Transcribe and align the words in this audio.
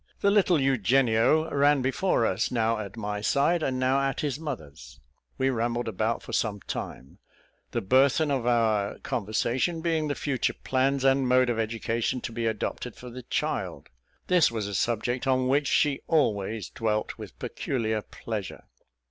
The 0.21 0.31
little 0.31 0.59
Eugenio 0.59 1.47
ran 1.53 1.83
before 1.83 2.25
us, 2.25 2.49
now 2.49 2.79
at 2.79 2.97
my 2.97 3.21
side, 3.21 3.61
and 3.61 3.77
now 3.77 4.01
at 4.01 4.21
his 4.21 4.39
mother's. 4.39 4.99
We 5.37 5.51
rambled 5.51 5.87
about 5.87 6.23
for 6.23 6.33
some 6.33 6.59
time, 6.61 7.19
the 7.69 7.81
burthen 7.81 8.31
of 8.31 8.47
our 8.47 8.97
conversation 9.03 9.79
being 9.79 10.07
the 10.07 10.15
future 10.15 10.55
plans 10.63 11.03
and 11.03 11.27
mode 11.27 11.51
of 11.51 11.59
education 11.59 12.19
to 12.21 12.31
be 12.31 12.47
adopted 12.47 12.95
for 12.95 13.11
the 13.11 13.21
child; 13.21 13.89
this 14.25 14.49
was 14.49 14.65
a 14.65 14.73
subject 14.73 15.27
on 15.27 15.47
which 15.47 15.67
she 15.67 16.01
always 16.07 16.69
dwelt 16.69 17.19
with 17.19 17.37
peculiar 17.37 18.01
pleasure. 18.01 18.63